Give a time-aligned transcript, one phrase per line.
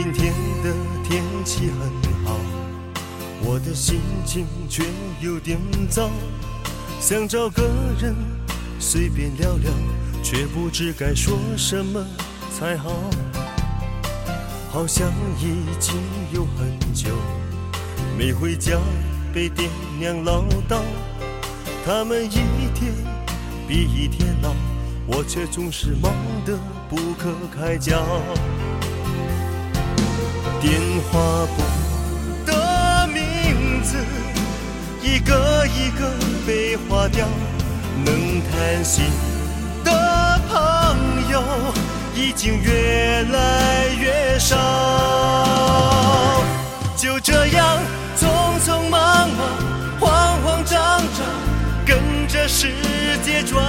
[0.00, 0.32] 今天
[0.62, 1.90] 的天气很
[2.24, 2.38] 好，
[3.42, 4.84] 我的心情却
[5.20, 5.58] 有点
[5.90, 6.08] 糟，
[7.00, 7.64] 想找个
[8.00, 8.14] 人
[8.78, 9.72] 随便聊聊，
[10.22, 12.06] 却不知该说什么
[12.56, 12.92] 才好。
[14.70, 15.96] 好像已经
[16.32, 17.08] 有很久
[18.16, 18.78] 没回家，
[19.34, 19.68] 被爹
[19.98, 20.80] 娘唠叨，
[21.84, 22.94] 他们一天
[23.66, 24.54] 比一天老，
[25.08, 26.12] 我却总是忙
[26.46, 26.56] 得
[26.88, 28.00] 不可开交。
[31.08, 31.62] 电话簿
[32.44, 33.96] 的名字
[35.02, 36.12] 一个一个
[36.46, 37.26] 被划掉，
[38.04, 39.06] 能谈心
[39.84, 41.42] 的朋友
[42.14, 44.56] 已经越来越少。
[46.94, 47.78] 就这样
[48.18, 48.28] 匆
[48.66, 49.38] 匆忙忙、
[49.98, 51.26] 慌慌张张，
[51.86, 51.98] 跟
[52.28, 52.68] 着世
[53.24, 53.64] 界转，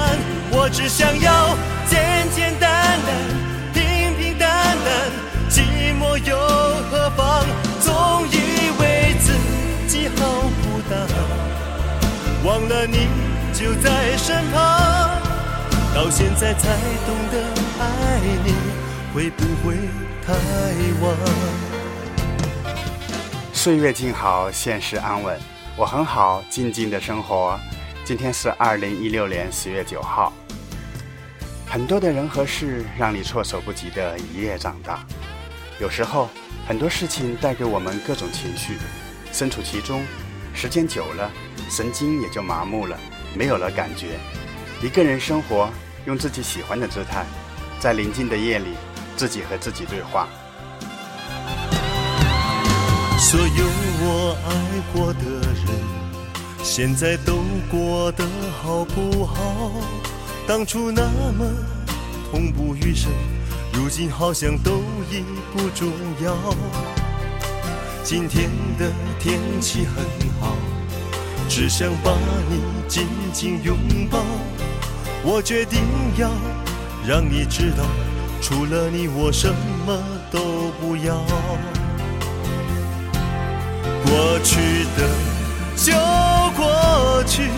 [0.51, 1.55] 我只想要
[1.89, 2.69] 简简单
[12.69, 13.07] 了你
[13.51, 15.19] 就在身旁，
[15.93, 16.69] 到现在才
[17.03, 17.43] 懂得
[17.79, 18.53] 爱你，
[19.11, 19.75] 会不会
[20.23, 20.33] 太
[21.01, 21.17] 晚？
[23.51, 25.35] 岁月静好，现实安稳，
[25.75, 27.59] 我很好，静静的生活。
[28.05, 30.31] 今天是二零一六年十月九号。
[31.65, 35.03] 很多的人和事让你措手不及的一夜长大。
[35.79, 36.29] 有时候
[36.67, 38.77] 很多事情带给我们各种情绪，
[39.31, 40.05] 身处其中，
[40.53, 41.31] 时间久了，
[41.69, 42.97] 神经也就麻木了，
[43.35, 44.19] 没有了感觉。
[44.81, 45.69] 一个人生活，
[46.05, 47.25] 用自己喜欢的姿态，
[47.79, 48.69] 在宁静的夜里，
[49.15, 50.27] 自己和自己对话。
[53.19, 53.65] 所有
[54.01, 54.51] 我爱
[54.91, 55.19] 过的
[55.53, 58.25] 人，现在都过得
[58.63, 59.71] 好不好？
[60.47, 61.03] 当初那
[61.37, 61.45] 么
[62.31, 63.11] 痛不欲生，
[63.73, 65.23] 如今好像都已
[65.53, 65.87] 不重
[66.23, 66.35] 要。
[68.03, 68.49] 今天
[68.79, 70.03] 的天气很
[70.39, 70.55] 好，
[71.49, 72.11] 只想把
[72.47, 73.75] 你紧紧拥
[74.09, 74.19] 抱。
[75.23, 75.81] 我决定
[76.15, 76.29] 要
[77.05, 77.83] 让你知道，
[78.39, 79.49] 除了你我什
[79.85, 79.99] 么
[80.29, 81.15] 都不要。
[84.05, 85.09] 过去的
[85.75, 85.91] 就
[86.55, 87.49] 过去，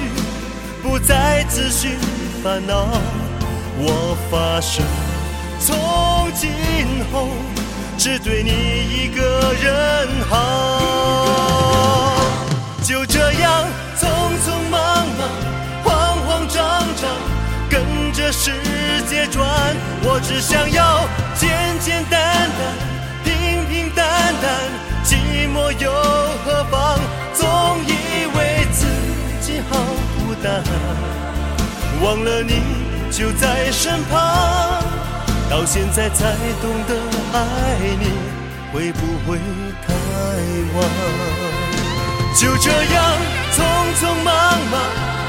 [0.82, 1.92] 不再自寻
[2.42, 2.88] 烦恼。
[3.78, 4.82] 我发誓，
[5.60, 6.50] 从今
[7.12, 7.28] 后
[7.98, 10.40] 只对你一个人好。
[12.92, 13.66] 就这样
[13.98, 14.06] 匆
[14.44, 15.30] 匆忙忙、
[15.82, 16.62] 慌慌张
[16.98, 17.10] 张，
[17.70, 18.52] 跟着世
[19.10, 19.48] 界转。
[20.04, 21.50] 我只想要简
[21.80, 22.62] 简单单、
[23.24, 24.06] 平平淡
[24.42, 24.52] 淡。
[25.06, 25.16] 寂
[25.48, 25.90] 寞又
[26.44, 27.00] 何妨？
[27.34, 28.86] 总以为自
[29.40, 29.78] 己好
[30.18, 30.62] 孤单，
[32.04, 32.62] 忘了你
[33.10, 34.84] 就在身旁。
[35.50, 37.00] 到现在才懂得
[37.32, 37.40] 爱
[38.02, 38.12] 你，
[38.74, 39.38] 会不会
[39.88, 39.94] 太
[40.76, 41.61] 晚？
[42.34, 43.04] 就这样
[43.54, 43.62] 匆
[44.00, 44.34] 匆忙
[44.72, 44.82] 忙、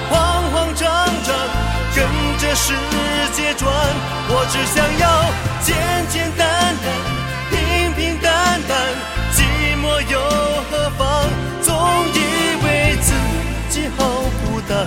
[0.08, 0.88] 慌慌张
[1.24, 1.34] 张，
[1.94, 2.06] 跟
[2.38, 2.72] 着世
[3.34, 3.70] 界转。
[4.28, 5.04] 我只想要
[5.60, 5.76] 简
[6.08, 6.84] 简单单、
[7.50, 8.72] 平平淡淡。
[9.34, 9.42] 寂
[9.82, 10.20] 寞又
[10.70, 11.00] 何妨？
[11.62, 11.74] 总
[12.14, 12.16] 以
[12.64, 13.12] 为自
[13.68, 14.04] 己好
[14.44, 14.86] 孤单，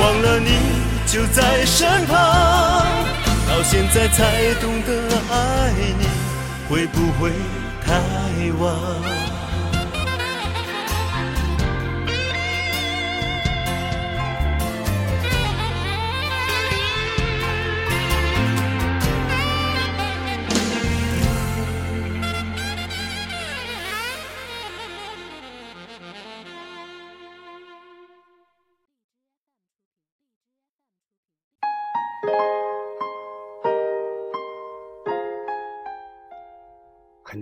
[0.00, 0.50] 忘了你
[1.06, 2.16] 就在身旁。
[3.46, 4.90] 到现在才懂得
[5.30, 6.06] 爱你，
[6.68, 7.30] 会不会
[7.86, 7.92] 太
[8.58, 9.23] 晚？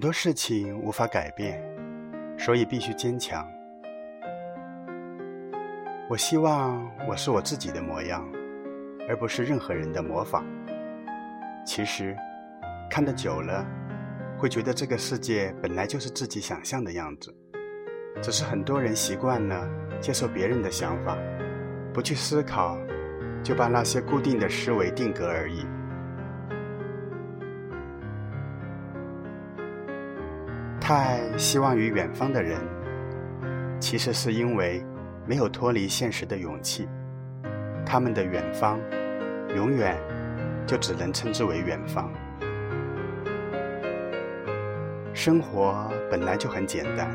[0.02, 1.62] 很多事情无法改变，
[2.36, 3.48] 所以必须坚强。
[6.10, 8.28] 我希望我是我自己的模样，
[9.08, 10.44] 而不是任何人的模仿。
[11.64, 12.16] 其实，
[12.90, 13.64] 看得久了，
[14.36, 17.32] 会觉得这个世界本来就是自己想象的样子，
[18.20, 19.70] 只是很多人习惯了
[20.00, 21.16] 接受别人的想法，
[21.94, 22.76] 不去思考，
[23.40, 25.64] 就把那些固定的思维定格而已。
[30.94, 32.60] 太希望于远方的人，
[33.80, 34.84] 其实是因为
[35.26, 36.86] 没有脱离现实的勇气。
[37.82, 38.78] 他们的远方，
[39.56, 39.96] 永远
[40.66, 42.12] 就只能称之为远方。
[45.14, 47.08] 生活本来就很简单，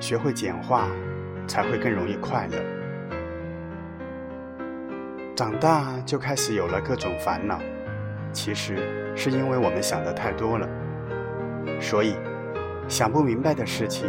[0.00, 0.88] 学会简化，
[1.46, 2.58] 才会更容易快乐。
[5.36, 7.60] 长大就开始有了各种烦恼，
[8.32, 10.68] 其实是因为我们想的太多了。
[11.80, 12.16] 所以
[12.90, 14.08] 想不明白的事情，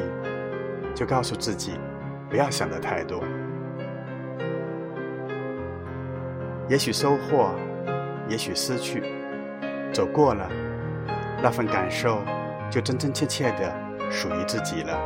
[0.95, 1.80] 就告诉自己
[2.28, 3.24] 不要想的太多。
[6.68, 7.51] 也许收获，
[8.28, 9.04] 也许失去，
[9.94, 10.50] 走过了，
[11.44, 12.24] 那份感受
[12.72, 13.72] 就真真切切的
[14.10, 15.00] 属于自己了。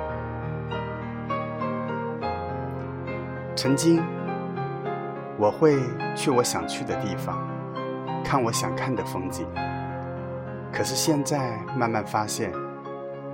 [3.57, 4.01] 曾经，
[5.37, 5.75] 我会
[6.15, 7.45] 去我想去的地方，
[8.23, 9.45] 看我想看的风景。
[10.71, 12.53] 可是现在慢慢发现，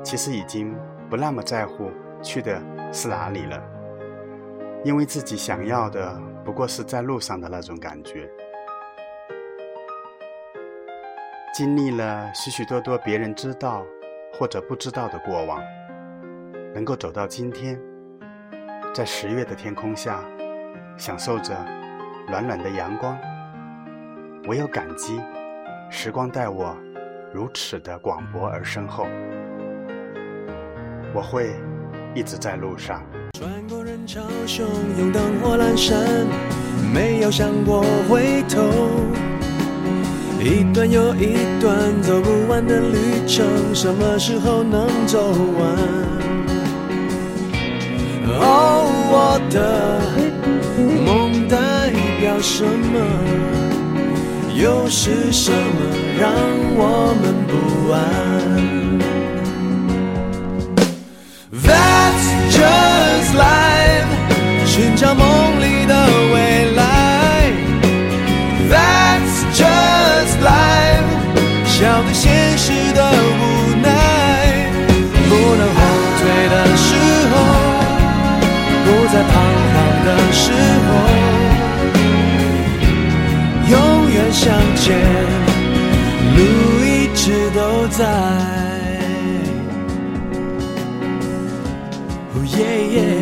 [0.03, 0.75] 其实已经
[1.09, 2.62] 不那么在乎去的
[2.92, 3.62] 是哪里了，
[4.83, 8.30] 因为自己想要的不过是在路上的那种感觉。
[11.53, 13.86] 经历了许许多多别人知道
[14.33, 15.62] 或者不知道的过往，
[16.74, 17.80] 能够走到今天，
[18.94, 20.24] 在十月的天空下，
[20.98, 21.53] 享受着
[22.27, 23.18] 暖暖的阳光，
[24.48, 25.21] 唯有感激
[25.89, 26.75] 时光待我。
[27.33, 29.06] 如此的广博而深厚，
[31.13, 31.51] 我会
[32.15, 33.03] 一直在路上。
[33.37, 34.61] 穿过人潮汹
[34.97, 35.97] 涌，灯火阑珊，
[36.93, 38.61] 没有想过回头。
[40.39, 45.75] 一段又一段走不完的旅程，什么时候能走完？
[48.43, 49.99] 哦，我的
[51.05, 52.99] 梦代表什么？
[54.53, 55.55] 又是什么
[56.19, 56.31] 让
[56.75, 57.99] 我们不安
[64.81, 65.25] 寻找梦
[65.61, 65.93] 里的
[66.33, 66.81] 未来。
[68.67, 71.05] That's just life，
[71.67, 73.41] 笑对现实的无
[73.79, 73.85] 奈。
[75.29, 75.79] 不能后
[76.17, 76.89] 退的时
[77.31, 77.33] 候，
[78.85, 79.31] 不再彷
[79.71, 80.43] 徨的时
[80.87, 80.89] 候。
[83.69, 83.75] 永
[84.09, 84.43] 远向
[84.77, 84.97] 前，
[86.35, 86.39] 路
[86.83, 87.21] 一直
[87.53, 87.99] 都在。
[92.33, 93.20] 穿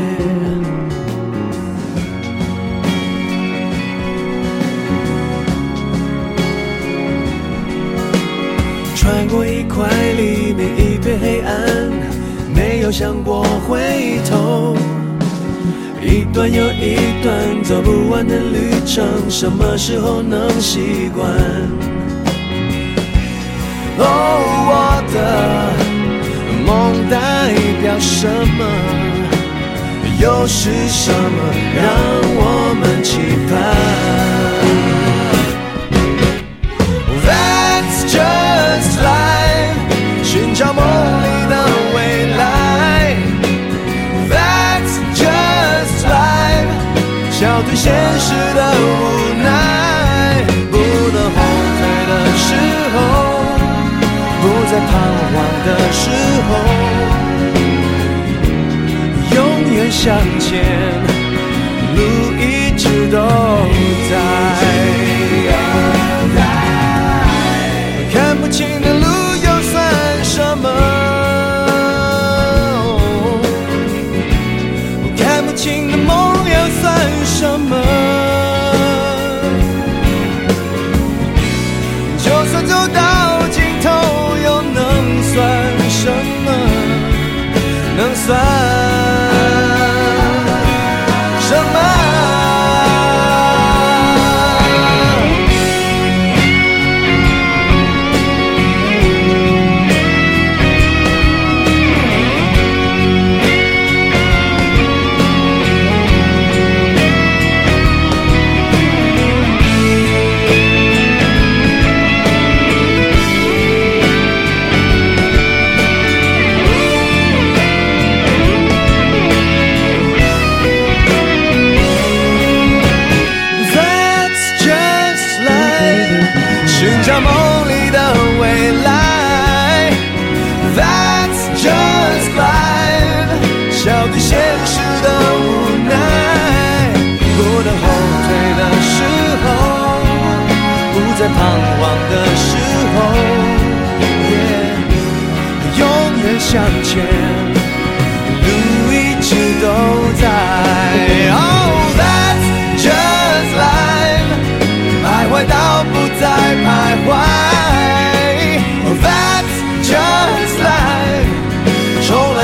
[12.89, 14.75] 有想过回头。
[16.01, 21.29] 一段又一段走不完的旅程，什么时候能习惯？
[23.99, 24.09] 哦，
[24.65, 25.17] 我的
[26.65, 28.25] 梦代表什
[28.57, 28.65] 么？
[30.19, 31.85] 又是什么让
[32.41, 33.53] 我们期盼
[47.81, 47.87] 现
[48.19, 48.83] 实的无
[49.41, 49.47] 奈，
[50.69, 51.37] 不能后
[51.79, 52.47] 退的时
[52.93, 52.97] 候，
[54.41, 54.91] 不再彷
[55.31, 55.33] 徨
[55.65, 56.03] 的时
[56.49, 56.49] 候，
[59.33, 59.37] 永
[59.73, 60.05] 远向
[60.41, 60.51] 前，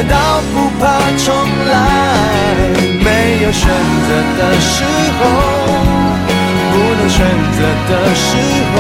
[0.09, 0.83] 到不怕
[1.17, 1.25] 重
[1.71, 1.73] 来。
[3.03, 3.07] 没
[3.43, 3.63] 有选
[4.07, 4.73] 择的时
[5.19, 5.21] 候，
[6.71, 7.19] 不能选
[7.55, 7.59] 择
[7.89, 8.27] 的时
[8.71, 8.75] 候，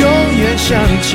[0.00, 0.02] 永
[0.38, 0.42] 远。
[0.56, 0.70] 向
[1.02, 1.12] 前，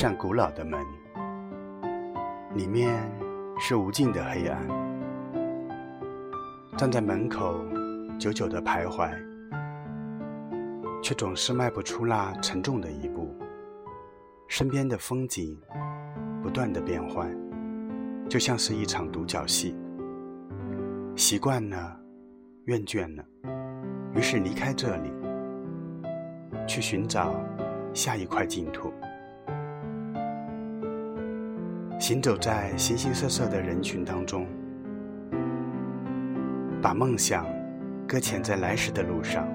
[0.00, 0.80] 扇古老的门，
[2.54, 2.94] 里面
[3.58, 4.64] 是无尽的黑暗。
[6.76, 7.64] 站在门口，
[8.16, 9.10] 久久的徘徊，
[11.02, 13.36] 却总是迈不出那沉重的一步。
[14.46, 15.60] 身边的风景
[16.44, 17.28] 不断的变换，
[18.28, 19.76] 就像是一场独角戏。
[21.16, 22.00] 习惯了，
[22.66, 23.24] 厌倦了，
[24.14, 25.10] 于是离开这里，
[26.68, 27.34] 去寻找。
[27.94, 28.92] 下一块净土，
[31.98, 34.46] 行走在形形色色的人群当中，
[36.80, 37.44] 把梦想
[38.06, 39.46] 搁浅在来时的路上，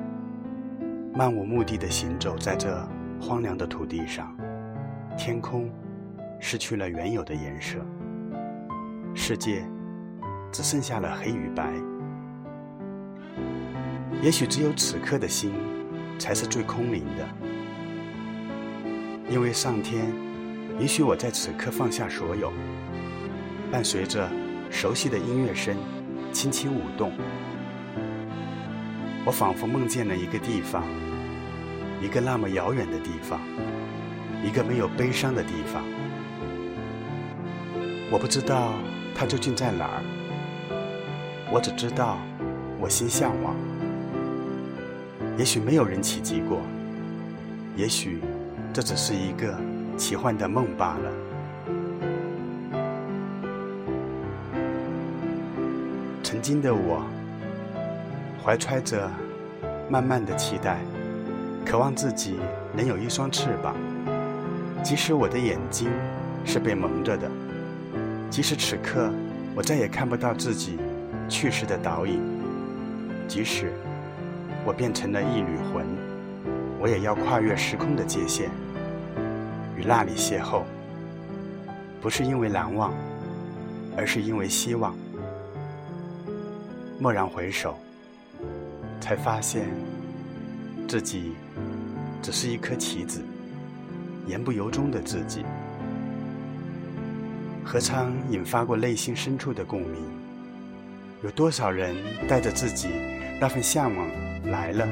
[1.14, 2.86] 漫无目的的行走在这
[3.20, 4.36] 荒凉的土地上，
[5.18, 5.72] 天空
[6.38, 7.80] 失去了原有的颜色，
[9.16, 9.64] 世界
[10.52, 11.72] 只剩下了黑与白。
[14.22, 15.54] 也许只有此刻的心，
[16.20, 17.26] 才是最空灵的。
[19.30, 20.12] 因为上天
[20.80, 22.52] 允许我在此刻放下所有，
[23.72, 24.28] 伴随着
[24.72, 25.78] 熟悉的音乐声，
[26.32, 27.12] 轻轻舞动。
[29.26, 30.84] 我仿佛梦见了一个地方，
[32.02, 33.40] 一个那么遥远的地方，
[34.44, 35.84] 一个没有悲伤的地方。
[38.12, 38.74] 我不知道
[39.16, 40.04] 它究竟在哪儿，
[41.52, 42.18] 我只知道
[42.80, 43.56] 我心向往。
[45.38, 46.62] 也许没有人企及过，
[47.78, 48.20] 也许。
[48.76, 49.56] 这只是一个
[49.98, 51.12] 奇幻的梦罢了。
[56.24, 57.04] 曾经的我，
[58.44, 59.10] 怀揣着
[59.90, 60.80] 慢慢的期待，
[61.66, 62.40] 渴望自己
[62.76, 63.76] 能有一双翅膀。
[64.84, 65.90] 即使我的眼睛
[66.44, 67.30] 是被蒙着的，
[68.30, 69.10] 即使此刻
[69.56, 70.78] 我再也看不到自己
[71.30, 72.20] 去世的倒影，
[73.28, 73.72] 即使
[74.66, 75.86] 我变成了一缕魂，
[76.80, 78.50] 我也要跨越时空的界限。
[79.78, 80.64] 与那里邂逅，
[82.02, 82.94] 不是因为难忘，
[83.98, 84.96] 而是因为希望。
[87.00, 87.78] 蓦然回首，
[89.02, 89.66] 才发现
[90.88, 91.34] 自己
[92.22, 93.22] 只是一颗棋子，
[94.28, 95.44] 言不由衷的自己。
[97.66, 100.02] 何尝引发过内心深处的共鸣？
[101.24, 101.96] 有多少人
[102.28, 102.90] 带着自己
[103.40, 104.08] 那份向往
[104.46, 104.88] 来了，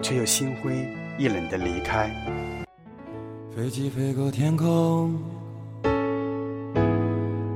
[0.00, 0.88] 却又心灰
[1.18, 2.08] 意冷的离开？
[3.56, 5.18] 飞机飞过天空，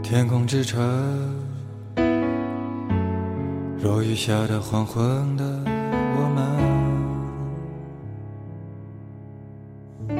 [0.02, 0.82] 天空之城，
[3.80, 5.44] 落雨下的黄昏的
[6.16, 6.28] 我
[10.08, 10.18] 们，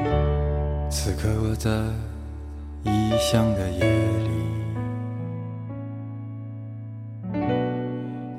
[0.89, 1.69] 此刻我在
[2.83, 3.83] 异乡的夜
[4.23, 4.29] 里，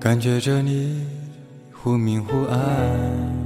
[0.01, 1.07] 感觉着你
[1.71, 3.46] 忽明忽暗。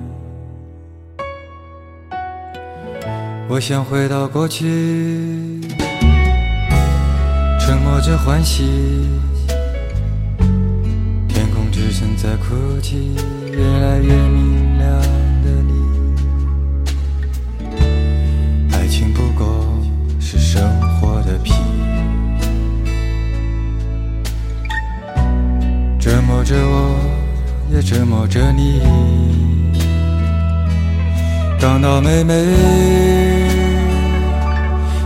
[3.53, 4.65] 我想回到过去，
[7.59, 8.63] 沉默着欢喜，
[11.27, 13.17] 天空之城在哭泣，
[13.51, 14.89] 越来越明亮
[15.43, 15.75] 的你，
[18.73, 19.67] 爱情不过
[20.21, 20.63] 是生
[21.01, 21.53] 活的皮，
[25.99, 26.97] 折磨着我，
[27.73, 28.81] 也折磨着你，
[31.61, 33.10] 港岛妹妹。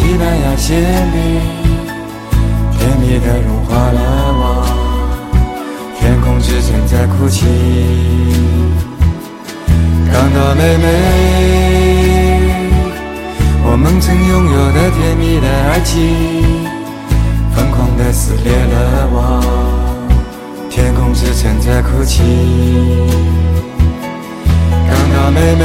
[0.00, 0.80] 西班牙馅
[1.12, 1.20] 饼，
[2.72, 4.00] 甜蜜的融化了
[4.32, 4.64] 我，
[5.98, 7.44] 天空之城在哭泣。
[10.10, 10.84] 看到妹妹，
[13.62, 15.94] 我们曾拥有的甜蜜的爱情，
[17.54, 19.42] 疯狂的撕裂了我，
[20.70, 22.22] 天空之城在哭泣。
[25.32, 25.64] 妹妹，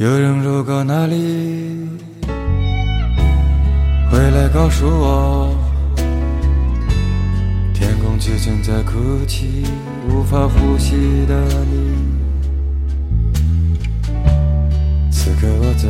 [0.00, 1.86] 有人路过那里，
[4.10, 5.54] 回来告诉我，
[7.74, 9.66] 天空之城在哭泣，
[10.08, 11.38] 无法呼吸的
[11.70, 11.98] 你。
[15.12, 15.86] 此刻我在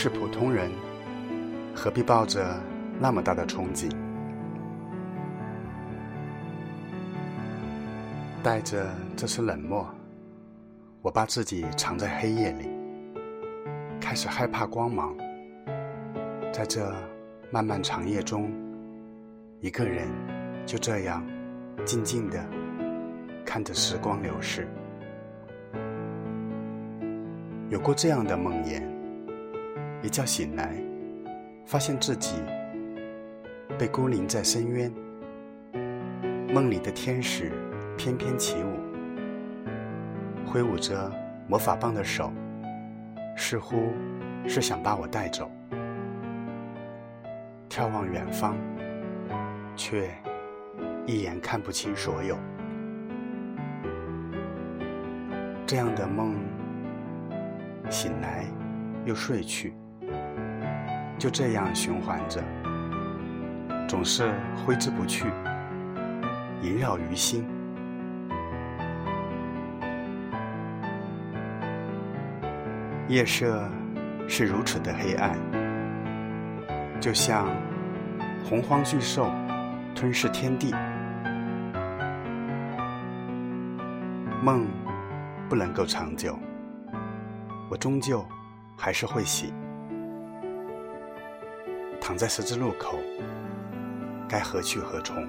[0.00, 0.70] 是普通人，
[1.74, 2.56] 何必抱着
[3.00, 3.90] 那么大的憧憬？
[8.40, 9.84] 带着这丝冷漠，
[11.02, 12.68] 我把自己藏在黑夜里，
[14.00, 15.16] 开始害怕光芒。
[16.52, 16.94] 在这
[17.50, 18.52] 漫漫长夜中，
[19.60, 20.06] 一个人
[20.64, 21.26] 就这样
[21.84, 22.38] 静静的
[23.44, 24.68] 看着时光流逝。
[27.68, 28.87] 有过这样的梦魇。
[30.00, 30.74] 一觉醒来，
[31.66, 32.36] 发现自己
[33.76, 34.92] 被孤零在深渊。
[36.54, 37.52] 梦里的天使
[37.96, 38.78] 翩翩起舞，
[40.46, 41.12] 挥舞着
[41.48, 42.32] 魔法棒的手，
[43.36, 43.92] 似乎
[44.46, 45.50] 是想把我带走。
[47.68, 48.56] 眺望远方，
[49.76, 50.08] 却
[51.06, 52.36] 一眼看不清所有。
[55.66, 56.34] 这样的梦，
[57.90, 58.46] 醒来
[59.04, 59.74] 又睡去。
[61.18, 62.42] 就这样循环着，
[63.88, 64.32] 总是
[64.64, 65.26] 挥之不去，
[66.62, 67.44] 萦绕于心。
[73.08, 73.68] 夜色
[74.28, 75.36] 是如此的黑暗，
[77.00, 77.48] 就像
[78.44, 79.28] 洪荒巨兽
[79.94, 80.72] 吞噬天地。
[84.40, 84.68] 梦
[85.48, 86.38] 不能够长久，
[87.68, 88.24] 我终究
[88.76, 89.52] 还是会醒。
[92.18, 92.98] 在十字路口，
[94.28, 95.24] 该何去何从？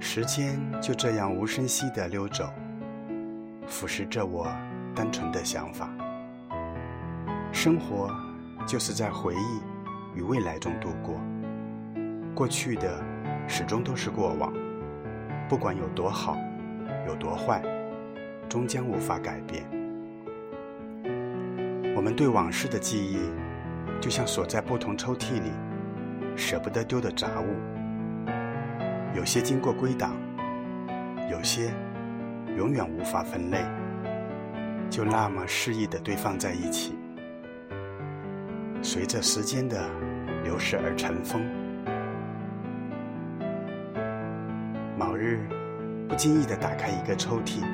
[0.00, 2.52] 时间就这样无声息地溜走，
[3.68, 4.48] 腐蚀着我
[4.92, 5.88] 单纯的想法。
[7.52, 8.10] 生活
[8.66, 11.20] 就是在回忆与未来中度过，
[12.34, 13.00] 过去的
[13.46, 14.52] 始终都是过往，
[15.48, 16.36] 不管有多好，
[17.06, 17.62] 有多坏，
[18.48, 19.77] 终将无法改变。
[21.98, 23.18] 我们对往事的记忆，
[24.00, 25.50] 就像锁在不同抽屉里
[26.36, 27.46] 舍不得丢的杂物，
[29.16, 30.12] 有些经过归档，
[31.28, 31.72] 有些
[32.56, 33.64] 永远无法分类，
[34.88, 36.96] 就那么肆意的堆放在一起，
[38.80, 39.84] 随着时间的
[40.44, 41.42] 流逝而尘封。
[44.96, 45.40] 某日，
[46.08, 47.64] 不经意的打开一个抽屉，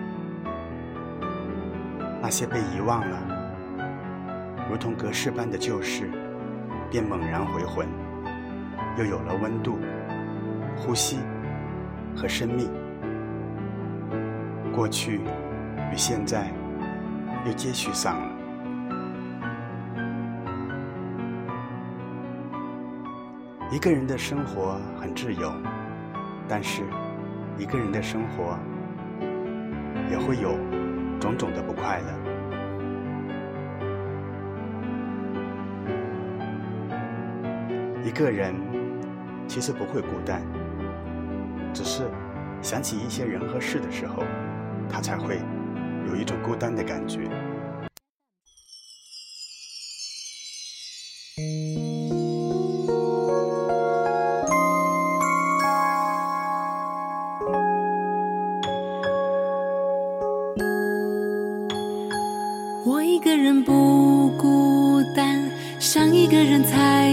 [2.23, 3.34] 那些被遗忘了。
[4.75, 6.11] 如同隔世般的旧事
[6.91, 7.87] 便猛然回魂
[8.99, 9.79] 又有了温度
[10.77, 11.21] 呼吸
[12.17, 12.69] 和生命。
[14.75, 15.21] 过去
[15.93, 16.53] 与现在
[17.47, 18.33] 又接续上了。
[23.71, 25.53] 一个人的生活很自由
[26.49, 26.83] 但是
[27.57, 28.59] 一个人的生活
[30.11, 30.59] 也会有
[31.21, 32.24] 种种的不快乐。
[38.05, 38.55] 一个人
[39.49, 40.43] 其实不会孤单，
[41.73, 42.03] 只是
[42.61, 44.23] 想起一些人和事的时候，
[44.91, 45.41] 他才会
[46.07, 47.21] 有一种孤单的感觉。
[62.87, 67.04] 我一个人不孤单，想一个人才。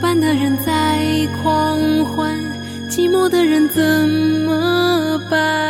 [0.00, 2.38] 班的人在狂欢
[2.88, 3.82] 寂寞的人怎
[4.46, 5.67] 么办？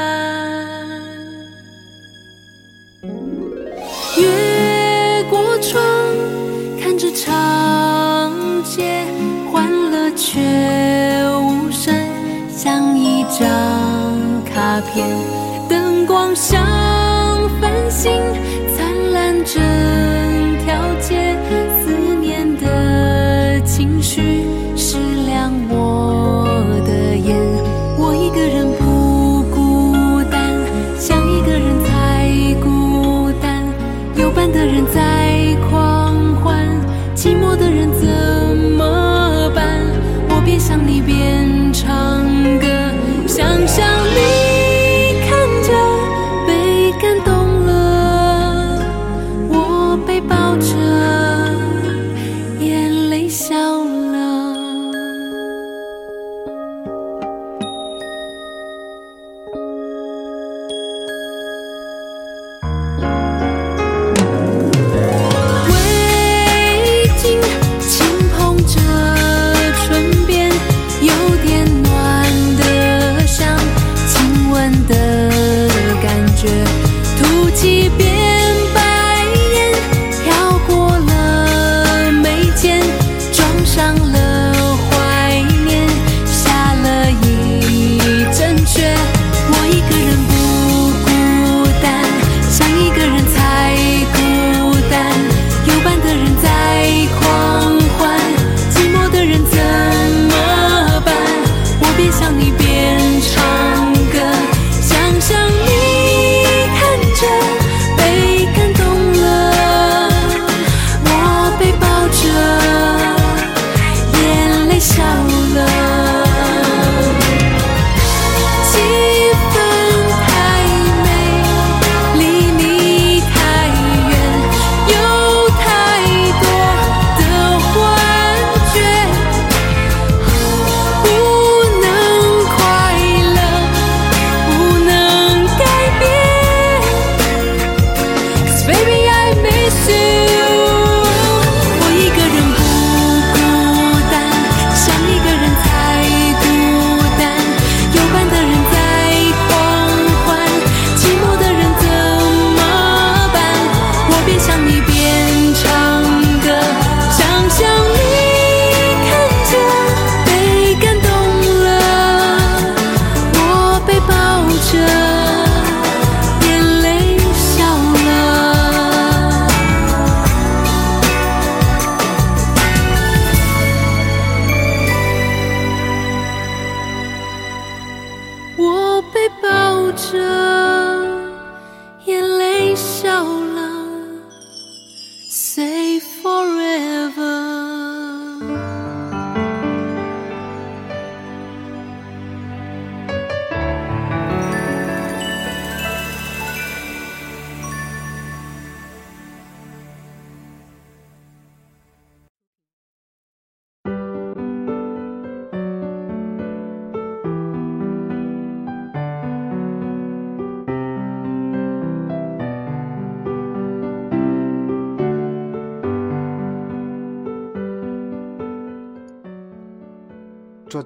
[179.12, 180.57] 被抱着。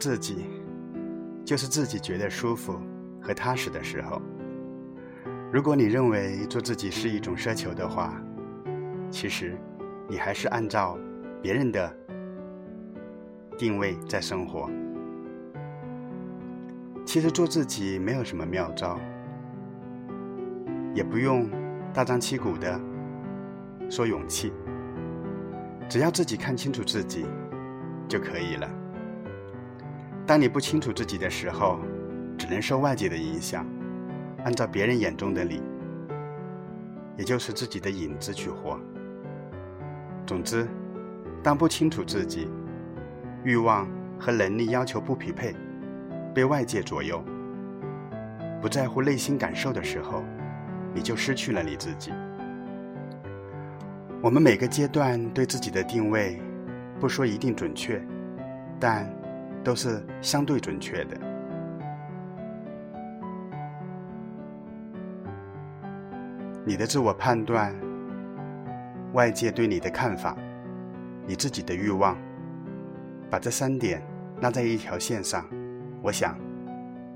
[0.03, 0.47] 自己
[1.45, 2.77] 就是自己觉得舒服
[3.21, 4.21] 和踏实的时候。
[5.53, 8.21] 如果你认为做自己是一种奢求的话
[9.13, 9.57] 其实
[10.09, 10.99] 你还是按照
[11.41, 11.97] 别人的
[13.57, 14.69] 定位在生活。
[17.07, 18.99] 其实做自己没有什么妙招
[20.97, 21.49] 也不用
[21.95, 22.81] 大张旗鼓的
[23.89, 24.53] 说勇气
[25.89, 27.25] 只要自己看清楚自己
[28.09, 28.82] 就可以了。
[30.27, 31.81] 当你不清楚自己的时候，
[32.39, 33.67] 只能受外界的影响，
[34.45, 35.63] 按照别人眼中的你，
[37.17, 38.79] 也就是自己的影子去活。
[40.25, 40.67] 总之，
[41.43, 42.49] 当不清楚自己，
[43.45, 45.55] 欲望和能力要求不匹配，
[46.33, 47.23] 被外界左右，
[48.61, 50.23] 不在乎内心感受的时候，
[50.95, 52.13] 你就失去了你自己。
[54.23, 56.41] 我们每个阶段对自己的定位，
[57.01, 58.01] 不说一定准确，
[58.79, 59.13] 但
[59.65, 61.17] 都是相对准确的。
[66.65, 67.75] 你的自我判断、
[69.13, 70.37] 外界对你的看法、
[71.27, 72.17] 你自己的欲望，
[73.29, 74.01] 把这三点
[74.41, 75.45] 拉在一条线上，
[76.01, 76.39] 我想，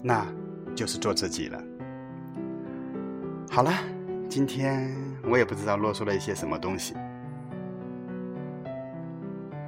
[0.03, 0.27] 那
[0.75, 1.63] 就是做自己了。
[3.49, 3.71] 好了，
[4.29, 6.95] 今天我也不知道啰嗦了一些什么东西。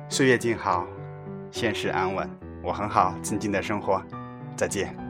[0.09, 0.87] 岁月静好，
[1.51, 2.29] 现实安稳，
[2.63, 4.03] 我很好，静静的生活，
[4.57, 5.08] 再见。